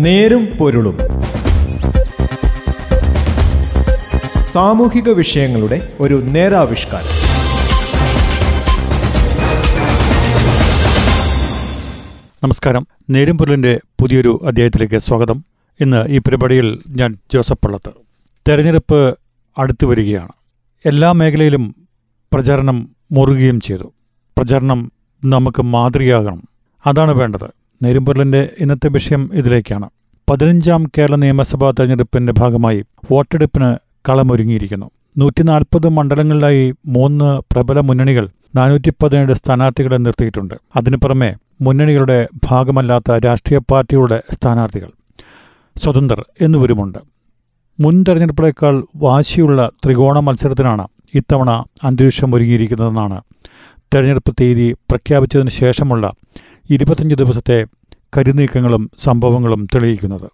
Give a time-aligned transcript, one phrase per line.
[0.00, 0.98] നേരും പൊരുളും.
[4.52, 7.06] സാമൂഹിക വിഷയങ്ങളുടെ ഒരു നേരാവിഷ്കാരം.
[12.44, 12.86] നമസ്കാരം.
[13.10, 15.44] നേരും പൊരുളിന്റെ പുതിയൊരു അധ്യായത്തിലേക്ക് സ്വാഗതം.
[15.80, 17.90] ഇന്ന് ഈ പരിപാടിയിൽ ഞാൻ ജോസഫ് പള്ളത്ത്.
[18.48, 19.18] തെരഞ്ഞെടുപ്പ്
[19.58, 20.32] അടുത്തു വരികയാണ്.
[20.86, 21.74] എല്ലാ മേഖലയിലും
[22.32, 23.92] പ്രചാരണം മുറുകയും ചെയ്തു.
[24.38, 24.92] പ്രചാരണം
[25.24, 26.42] നമുക്ക് മാതൃകയാകണം.
[26.86, 27.59] അതാണ് വേണ്ടത്.
[27.82, 29.88] നേരുംപൊരുളിന്റെ ഇന്നത്തെ വിഷയം ഇതിലേക്കാണ്.
[30.30, 33.76] പതിനഞ്ചാം കേരള നിയമസഭാ തെരഞ്ഞെടുപ്പിന്റെ ഭാഗമായി വോട്ടെടുപ്പിന്
[34.08, 34.90] കളമൊരുങ്ങിയിരിക്കുന്നു.
[35.18, 40.54] നൂറ്റി നാൽപ്പത് മണ്ഡലങ്ങളിലായി മൂന്ന് പ്രബല മുന്നണികൾ നാനൂറ്റി പതിനേഴ് സ്ഥാനാർത്ഥികളെ നിർത്തിയിട്ടുണ്ട്.
[40.76, 44.90] അതിനു പുറമെ മുന്നണികളുടെ ഭാഗമല്ലാത്ത രാഷ്ട്രീയ പാർട്ടികളുടെ സ്ഥാനാർത്ഥികൾ
[45.76, 46.98] സ്വതന്ത്രർ എന്നിവരുമുണ്ട്.
[47.80, 53.20] മുൻ തെരഞ്ഞെടുപ്പിനേക്കാൾ വാശിയുള്ള ത്രികോണ മത്സരത്തിനാണ് ഇത്തവണ അന്തരീക്ഷം ഒരുങ്ങിയിരിക്കുന്നതെന്നാണ്
[53.94, 56.12] തെരഞ്ഞെടുപ്പ് തീയതി പ്രഖ്യാപിച്ചതിന് ശേഷമുള്ള
[56.70, 57.58] ഇരുപത്തഞ്ച് ദിവസത്തെ
[58.16, 60.28] കരുനീക്കങ്ങളും സംഭവങ്ങളും തെളിയിക്കുന്നത്.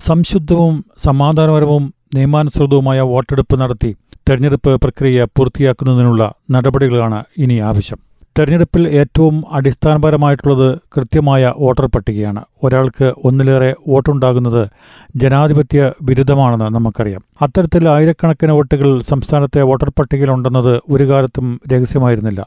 [0.00, 3.90] സംശുദ്ധവും സമാധാനപരവും നിയമാനുസൃതവുമായ വോട്ടെടുപ്പ് നടത്തി
[4.28, 8.07] തെരഞ്ഞെടുപ്പ് പ്രക്രിയ പൂർത്തിയാക്കുന്നതിനുള്ള നടപടികളാണ് ഇനി ആവശ്യം.
[8.38, 12.44] തെരഞ്ഞെടുപ്പിൽ ഏറ്റവും അടിസ്ഥാനപരമായിട്ടുള്ളത് കൃത്യമായ വോട്ടർ പട്ടികയാണ്.
[12.64, 14.68] ഒരാൾക്ക് ഒന്നിലേറെ വോട്ടുണ്ടാകുന്നത്
[15.16, 17.22] ജനാധിപത്യ വിരുദ്ധമാണെന്ന് നമുക്കറിയാം.
[17.42, 22.46] അത്തരത്തിൽ ആയിരക്കണക്കിന് വോട്ടുകൾ സംസ്ഥാനത്തെ വോട്ടർ പട്ടികയിലുണ്ടെന്നത് ഒരു കാലത്തും രഹസ്യമായിരുന്നില്ല.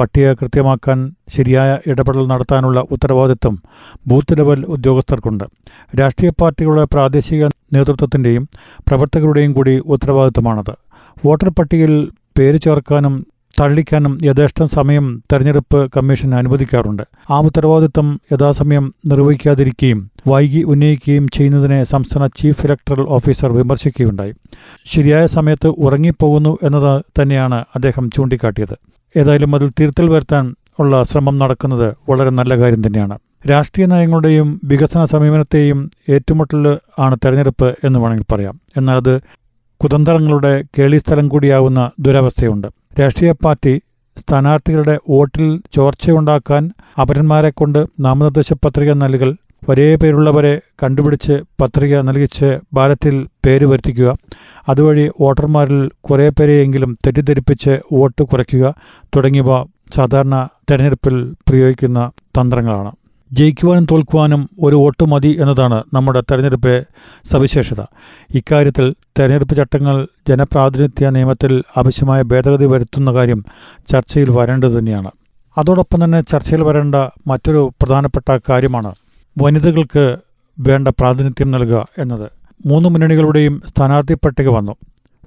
[0.00, 3.62] പട്ടിക കൃത്യമാക്കാൻ ശരിയായ ഇടപെടൽ നടത്താനുള്ള ഉത്തരവാദിത്വം
[4.06, 5.44] ബൂത്ത് ലെവൽ ഉദ്യോഗസ്ഥർക്കുണ്ട്.
[6.00, 8.48] രാഷ്ട്രീയ പാർട്ടികളുടെ പ്രാദേശിക നേതൃത്വത്തിന്റെയും
[8.88, 10.74] പ്രവർത്തകരുടെയും കൂടി ഉത്തരവാദിത്വമാണത്.
[11.26, 12.08] വോട്ടർ പട്ടികയിൽ
[12.38, 13.26] പേര് ചേർക്കാനും
[13.60, 17.02] തള്ളിക്കാനും യഥേഷ്ടം സമയം തെരഞ്ഞെടുപ്പ് കമ്മീഷൻ അനുവദിക്കാറുണ്ട്.
[17.30, 24.32] ആ ഉത്തരവാദിത്തം യഥാസമയം നിർവഹിക്കാതിരിക്കുകയും വൈകി ഉന്നയിക്കുകയും ചെയ്യുന്നതിനെ സംസ്ഥാന ചീഫ് ഇലക്ടറൽ ഓഫീസർ വിമർശിക്കുകയുണ്ടായി.
[24.86, 28.76] ശരിയായ സമയത്ത് ഉറങ്ങിപ്പോകുന്നു എന്നത് തന്നെയാണ് അദ്ദേഹം ചൂണ്ടിക്കാട്ടിയത്.
[29.16, 33.18] ഏതായാലും അതിൽ തിരുത്തൽ വരുത്താൻ ഉള്ള ശ്രമം നടക്കുന്നത് വളരെ നല്ല കാര്യം തന്നെയാണ്.
[33.50, 38.60] രാഷ്ട്രീയ നയങ്ങളുടെയും വികസന സമീപനത്തെയും ഏറ്റുമുട്ടൽ ആണ് തെരഞ്ഞെടുപ്പ് എന്ന് വേണമെങ്കിൽ പറയാം.
[38.76, 39.20] എന്നാൽ അത്
[39.82, 42.68] കുതന്ത്രങ്ങളുടെ കേളിസ്ഥലം കൂടിയാവുന്ന ദുരവസ്ഥയുണ്ട്.
[43.00, 43.74] രാഷ്ട്രീയ പാർട്ടി
[44.16, 46.62] സ്ഥാനാർത്ഥികളുടെ വോട്ടിൽ ചോർച്ചയുണ്ടാക്കാൻ
[47.02, 49.30] അപരന്മാരെ കൊണ്ട് നാമനിർദ്ദേശ പത്രിക നൽകൽ
[49.68, 54.10] ഒരേ പേരുള്ളവരെ കണ്ടുപിടിച്ച് പത്രിക നൽകിച്ച് ബാലറ്റിൽ പേര് വരുത്തിക്കുക
[54.68, 58.74] അതുവഴി വോട്ടർമാരിൽ കുറേ പേരെയെങ്കിലും തെറ്റിദ്ധരിപ്പിച്ച് വോട്ട് കുറയ്ക്കുക
[59.16, 61.16] തുടങ്ങിയവ സാധാരണ തെരഞ്ഞെടുപ്പിൽ
[61.48, 62.00] പ്രയോഗിക്കുന്ന
[62.38, 62.92] തന്ത്രങ്ങളാണ്.
[63.32, 66.84] ജയിക്കുവാനും തോൽക്കുവാനും ഒരു വോട്ട് മതി എന്നതാണ് നമ്മുടെ തെരഞ്ഞെടുപ്പിലെ
[67.24, 67.80] സവിശേഷത.
[68.34, 73.44] ഇക്കാര്യത്തിൽ തെരഞ്ഞെടുപ്പ് ചട്ടങ്ങൾ ജനപ്രാതിനിധ്യ നിയമത്തിൽ ആവശ്യമായ ഭേദഗതി വരുത്തുന്ന കാര്യം
[73.86, 75.10] ചർച്ചയിൽ വരേണ്ടത് തന്നെയാണ്.
[75.58, 76.94] അതോടൊപ്പം തന്നെ ചർച്ചയിൽ വരേണ്ട
[77.26, 78.94] മറ്റൊരു പ്രധാനപ്പെട്ട കാര്യമാണ്
[79.38, 80.16] വനിതകൾക്ക്
[80.60, 82.30] വേണ്ട പ്രാതിനിധ്യം നൽകുക എന്നത്.
[82.66, 84.72] മൂന്ന് മുന്നണികളുടെയും സ്ഥാനാർത്ഥി പട്ടിക വന്നു.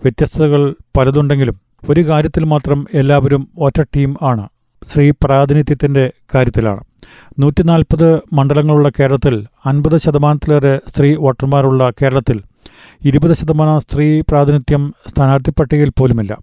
[0.04, 1.56] വ്യത്യസ്തതകൾ പലതുണ്ടെങ്കിലും
[1.90, 4.48] ഒരു കാര്യത്തിൽ മാത്രം എല്ലാവരും ഒറ്റ ടീം ആണ്.
[4.88, 6.80] സ്ത്രീ പ്രാതിനിധ്യത്തിന്റെ കാര്യത്തിലാണ്.
[7.40, 12.42] നൂറ്റി നാൽപ്പത് മണ്ഡലങ്ങളുള്ള കേരളത്തിൽ അൻപത് ശതമാനത്തിലേറെ സ്ത്രീ വോട്ടർമാരുള്ള കേരളത്തിൽ
[13.06, 16.38] ഇരുപത് ശതമാനം സ്ത്രീ പ്രാതിനിധ്യം സ്ഥാനാർത്ഥി പട്ടികയിൽ പോലുമില്ല.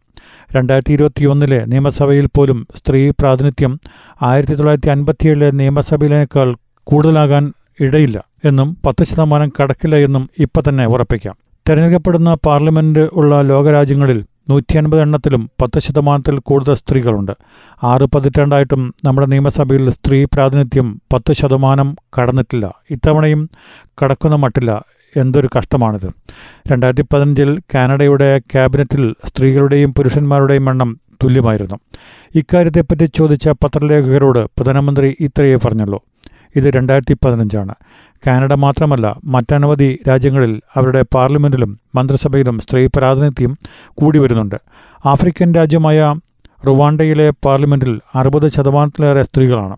[0.57, 3.81] രണ്ടായിരത്തി ഇരുപത്തിയൊന്നിലെ നിയമസഭയിൽ പോലും സ്ത്രീ പ്രാതിനിധ്യം
[4.23, 11.37] ആയിരത്തി തൊള്ളായിരത്തി അൻപത്തിയേഴിലെ നിയമസഭയിലേക്കാൾ കൂടുതലാകാൻ ഇടയില്ല എന്നും പത്ത് ശതമാനം കടക്കില്ല എന്നും ഇപ്പം തന്നെ ഉറപ്പിക്കാം.
[11.69, 17.33] തെരഞ്ഞെടുക്കപ്പെടുന്ന പാർലമെന്റ് ഉള്ള ലോകരാജ്യങ്ങളിൽ നൂറ്റി അൻപത് എണ്ണത്തിലും പത്ത് ശതമാനത്തിൽ കൂടുതൽ സ്ത്രീകളുണ്ട്.
[17.83, 22.75] ആറ് പതിറ്റാണ്ടായിട്ടും നമ്മുടെ നിയമസഭയിൽ സ്ത്രീ പ്രാതിനിധ്യം പത്ത് ശതമാനം കടന്നിട്ടില്ല.
[22.91, 23.51] ഇത്തവണയും
[24.03, 24.85] കടക്കുന്ന മട്ടില്ല.
[25.17, 26.11] എന്തൊരു കഷ്ടമാണിത്.
[26.73, 31.79] രണ്ടായിരത്തി പതിനഞ്ചിൽ കാനഡയുടെ ക്യാബിനറ്റിൽ സ്ത്രീകളുടെയും പുരുഷന്മാരുടെയും എണ്ണം തുല്യമായിരുന്നു.
[32.35, 36.01] ഇക്കാര്യത്തെപ്പറ്റി ചോദിച്ച പത്രലേഖകരോട് പ്രധാനമന്ത്രി ഇത്രയേ പറഞ്ഞുള്ളൂ.
[36.57, 37.75] ഇത് രണ്ടായിരത്തി പതിനഞ്ചാണ്
[38.27, 43.59] കാനഡ മാത്രമല്ല മറ്റനവധി രാജ്യങ്ങളിൽ അവരുടെ പാർലമെന്റിലും മന്ത്രിസഭയിലും സ്ത്രീ പ്രാതിനിധ്യം
[43.95, 44.55] കൂടി വരുന്നുണ്ട്.
[45.07, 46.15] ആഫ്രിക്കൻ രാജ്യമായ
[46.67, 49.77] റുവാണ്ടയിലെ പാർലമെന്റിൽ അറുപത് ശതമാനത്തിലേറെ സ്ത്രീകളാണ്.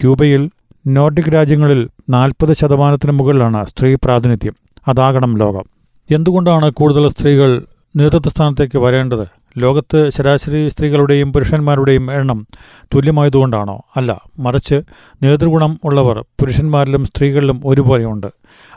[0.00, 0.50] ക്യൂബയിൽ
[0.86, 4.52] നോർഡിക് രാജ്യങ്ങളിൽ നാൽപ്പത് ശതമാനത്തിന് മുകളിലാണ് സ്ത്രീ പ്രാതിനിധ്യം.
[4.88, 5.64] അതാകണം ലോകം.
[6.10, 7.62] എന്തുകൊണ്ടാണ് കൂടുതൽ സ്ത്രീകൾ
[7.96, 9.26] നേതൃത്വ സ്ഥാനത്തേക്ക് വരേണ്ടത്?
[9.58, 12.46] ലോകത്ത് ശരാശരി സ്ത്രീകളുടെയും പുരുഷന്മാരുടെയും എണ്ണം
[12.94, 13.82] തുല്യമായതുകൊണ്ടാണോ?
[13.96, 14.82] അല്ല മറിച്ച്
[15.22, 18.26] നേതൃഗുണം ഉള്ളവർ പുരുഷന്മാരിലും സ്ത്രീകളിലും ഒരുപോലെയുണ്ട്.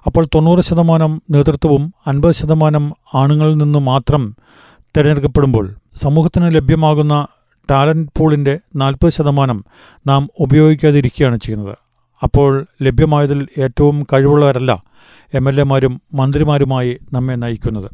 [0.06, 4.36] അപ്പോൾ തൊണ്ണൂറ് ശതമാനം നേതൃത്വവും അൻപത് ശതമാനം ആണുങ്ങളിൽ നിന്ന് മാത്രം
[4.98, 7.28] തിരഞ്ഞെടുക്കപ്പെടുമ്പോൾ സമൂഹത്തിന് ലഭ്യമാകുന്ന
[7.72, 9.66] ടാലന്റ് പൂളിന്റെ നാൽപ്പത് ശതമാനം
[10.08, 11.78] നാം ഉപയോഗിക്കാതിരിക്കുകയാണ് ചെയ്യുന്നത്.
[12.24, 14.84] അപ്പോൾ ലഭ്യമായതിൽ ഏറ്റവും കഴിവുള്ളവരല്ല
[15.34, 17.90] എം എൽ എമാരും മന്ത്രിമാരുമായി നമ്മെ നയിക്കുന്നത്.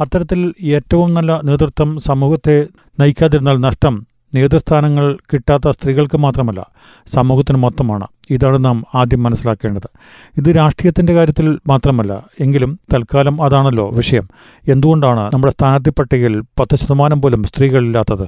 [0.00, 2.66] അത്തരത്തിൽ ഏറ്റവും നല്ല നേതൃത്വം സമൂഹത്തെ
[3.00, 6.66] നയിക്കാതിരുന്നാൽ നഷ്ടം നേതൃസ്ഥാനങ്ങൾ കിട്ടാത്ത സ്ത്രീകൾക്ക് മാത്രമല്ല
[7.06, 8.06] സമൂഹത്തിന് മൊത്തമാണ്.
[8.30, 9.88] ഇതാണ് നാം ആദ്യം മനസ്സിലാക്കേണ്ടത്.
[10.36, 14.28] ഇത് രാഷ്ട്രീയത്തിന്റെ കാര്യത്തിൽ മാത്രമല്ല എങ്കിലും തൽക്കാലം അതാണല്ലോ വിഷയം.
[14.68, 18.26] എന്തുകൊണ്ടാണ് നമ്മുടെ സ്ഥാനാർത്ഥി പട്ടികയിൽ പത്ത് ശതമാനം പോലും സ്ത്രീകളില്ലാത്തത്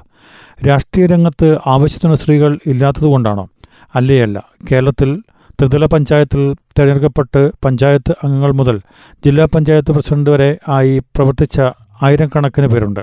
[0.67, 3.49] രാഷ്ട്രീയ രംഗത്ത് ആവശ്യത്തിന് സ്ത്രീകൾ ഇല്ലാത്തതുകൊണ്ടാണോ
[3.95, 5.23] അല്ലേയല്ല കേരളത്തിൽ
[5.61, 8.81] ത്രിതല പഞ്ചായത്തിൽ തിരഞ്ഞെടുക്കപ്പെട്ട് പഞ്ചായത്ത് അംഗങ്ങൾ മുതൽ
[9.25, 11.61] ജില്ലാ പഞ്ചായത്ത് പ്രസിഡന്റ് വരെ ആയി പ്രവർത്തിച്ച
[12.03, 13.01] ആയിരം കണക്കിന് പേരുണ്ട്.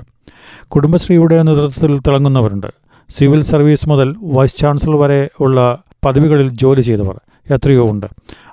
[0.68, 2.66] കുടുംബശ്രീയുടെ നേതൃത്വത്തിൽ തിളങ്ങുന്നവരുണ്ട്.
[3.10, 7.16] സിവിൽ സർവീസ് മുതൽ വൈസ് ചാൻസലർ വരെ ഉള്ള പദവികളിൽ ജോലി ചെയ്തവർ
[7.50, 8.06] എത്രയോ ഉണ്ട്.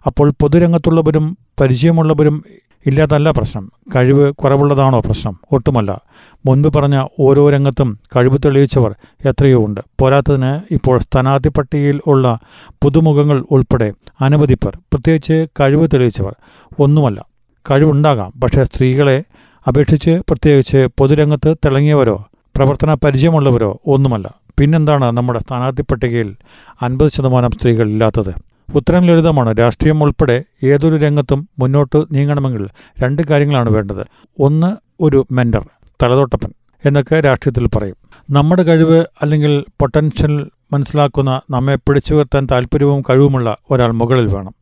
[0.07, 2.43] അപ്പോൾ പൊതുരംഗത്തുള്ളവരും പരിചയമുള്ളവരും
[2.85, 3.71] ഇല്ലാതല്ല പ്രശ്നം.
[3.95, 5.39] കഴിവ് കുറവുള്ളതാണോ പ്രശ്നം?
[5.51, 6.01] ഒട്ടുമല്ല.
[6.45, 8.95] മുൻപ് പറഞ്ഞ ഓരോ രംഗത്തും കഴിവ് തെളിയിച്ചവർ
[9.25, 9.81] എത്രയോ ഉണ്ട്.
[9.99, 12.39] പോരാത്തതിന് ഇപ്പോൾ സ്ഥാനാർത്ഥി പട്ടികയിൽ ഉള്ള
[12.83, 16.35] പുതുമുഖങ്ങൾ ഉൾപ്പെടെ അനവധി പേർ പ്രത്യേകിച്ച് കഴിവ് തെളിയിച്ചവർ.
[16.79, 17.25] ഒന്നുമല്ല.
[17.71, 18.33] കഴിവുണ്ടാകാം.
[18.43, 19.23] പക്ഷേ സ്ത്രീകളെ
[19.67, 22.25] അപേക്ഷിച്ച് പ്രത്യേകിച്ച് പൊതുരംഗത്ത് തിളങ്ങിയവരോ
[22.55, 24.31] പ്രവർത്തന പരിചയമുള്ളവരോ ഒന്നുമല്ല.
[24.59, 26.35] പിന്നെന്താണ് നമ്മുടെ സ്ഥാനാർത്ഥി പട്ടികയിൽ
[26.81, 29.55] അൻപത് ശതമാനം സ്ത്രീകൾ ഇല്ലാത്തത് ഉത്തരം ലളിതമാണ്.
[29.59, 32.67] രാഷ്ട്രീയം ഉൾപ്പെടെ ഏതൊരു രംഗത്തും മുന്നോട്ട് നീങ്ങണമെങ്കിൽ
[33.03, 34.07] രണ്ട് കാര്യങ്ങളാണ് വേണ്ടത്.
[34.39, 35.65] ഒന്ന് ഒരു മെന്റർ
[36.03, 36.53] തലതൊട്ടപ്പൻ
[36.85, 37.95] എന്നൊക്കെ രാഷ്ട്രീയത്തിൽ പറയും.
[38.29, 44.55] നമ്മുടെ കഴിവ് അല്ലെങ്കിൽ പൊട്ടൻഷ്യൽ മനസ്സിലാക്കുന്ന നമ്മെ പിടിച്ചുയർത്താൻ താല്പര്യവും കഴിവുമുള്ള ഒരാൾ മുകളിൽ വേണം.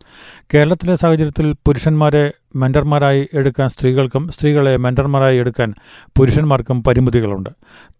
[0.53, 5.73] കേരളത്തിലെ സാഹചര്യത്തിൽ പുരുഷന്മാരെ മെന്റർമാരായി എടുക്കാൻ സ്ത്രീകൾക്കും സ്ത്രീകളെ മെന്റർമാരായി എടുക്കാൻ
[6.17, 7.49] പുരുഷന്മാർക്കും പരിമിതികളുണ്ട്.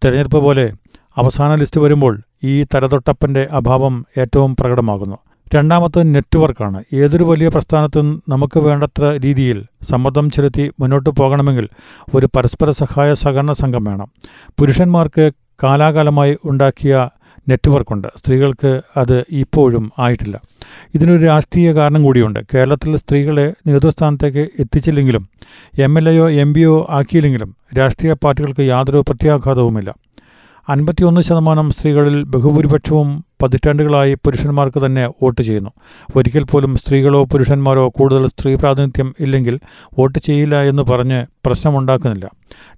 [0.04, 0.72] തെരഞ്ഞെടുപ്പ് പോലെ
[1.16, 5.18] അവസാന ലിസ്റ്റ് വരുമ്പോൾ ഈ തലതൊട്ടപ്പന്റെ അഭാവം ഏറ്റവും പ്രകടമാകുന്നു.
[5.54, 6.84] രണ്ടാമത്തെ നെറ്റ്വർക്കാണ്.
[6.94, 11.68] ഏതൊരു വലിയ പ്രസ്ഥാനത്തും നമുക്ക് വേണ്ടത്ര രീതിയിൽ സമ്മർദ്ദം ചെലുത്തി മുന്നോട്ട് പോകണമെങ്കിൽ
[12.14, 14.08] ഒരു പരസ്പര സഹായ സഹകരണ സംഘം വേണം.
[14.58, 15.32] പുരുഷന്മാർക്ക്
[15.62, 17.08] കാലാകാലമായി ഉണ്ടാക്കിയ
[17.48, 18.08] നെറ്റ്വർക്കുണ്ട്.
[18.16, 20.40] സ്ത്രീകൾക്ക് അത് ഇപ്പോഴും ആയിട്ടില്ല.
[20.94, 22.40] ഇതിനൊരു രാഷ്ട്രീയ കാരണം കൂടിയുണ്ട്.
[22.54, 25.28] കേരളത്തിൽ സ്ത്രീകളെ നേതൃസ്ഥാനത്തേക്ക് എത്തിച്ചില്ലെങ്കിലും
[25.78, 29.94] എം എൽ എയോ എം പിയോ ആക്കിയില്ലെങ്കിലും രാഷ്ട്രീയ പാർട്ടികൾക്ക് യാതൊരു പ്രത്യാഘാതവുമില്ല.
[30.68, 35.70] അൻപത്തിയൊന്ന് ശതമാനം സ്ത്രീകളിൽ ബഹുഭൂരിപക്ഷവും പതിറ്റാണ്ടുകളായി പുരുഷന്മാർക്ക് തന്നെ വോട്ട് ചെയ്യുന്നു.
[36.16, 39.60] ഒരിക്കൽ പോലും സ്ത്രീകളോ പുരുഷന്മാരോ കൂടുതൽ സ്ത്രീ പ്രാതിനിധ്യം ഇല്ലെങ്കിൽ
[39.98, 42.30] വോട്ട് ചെയ്യില്ല എന്ന് പറഞ്ഞ് പ്രശ്നമുണ്ടാക്കുന്നില്ല.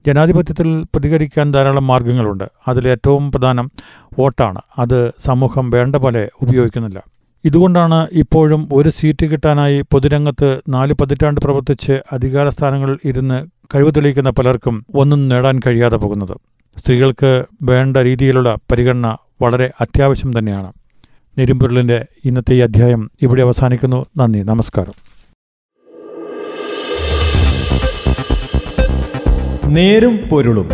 [0.07, 2.45] ജനാധിപത്യത്തിൽ പ്രതികരിക്കാൻ ധാരാളം മാർഗങ്ങളുണ്ട്.
[2.69, 3.71] അതിലേറ്റവും പ്രധാനം
[4.19, 4.61] വോട്ടാണ്.
[4.79, 7.03] അത് സമൂഹം വേണ്ട പോലെ ഉപയോഗിക്കുന്നില്ല.
[7.45, 14.87] ഇതുകൊണ്ടാണ് ഇപ്പോഴും ഒരു സീറ്റ് കിട്ടാനായി പൊതുരംഗത്ത് നാല് പതിറ്റാണ്ട് പ്രവർത്തിച്ച് അധികാര സ്ഥാനങ്ങളിൽ ഇരുന്ന് കഴിവ് തെളിയിക്കുന്ന പലർക്കും
[14.95, 16.37] ഒന്നും നേടാൻ കഴിയാതെ പോകുന്നത്.
[16.77, 20.73] സ്ത്രീകൾക്ക് വേണ്ട രീതിയിലുള്ള പരിഗണന വളരെ അത്യാവശ്യം തന്നെയാണ്.
[21.39, 24.07] നെരുമ്പൊരുളിന്റെ ഇന്നത്തെ ഈ അധ്യായം ഇവിടെ അവസാനിക്കുന്നു.
[24.17, 24.39] നന്ദി.
[24.39, 25.13] നമസ്കാരം.
[29.75, 30.69] നേരും പൊരുളും.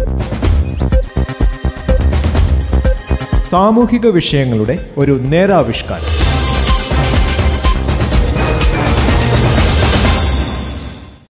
[3.51, 6.18] സാമൂഹിക വിഷയങ്ങളുടെ ഒരു നേരാവിഷ്കാരം.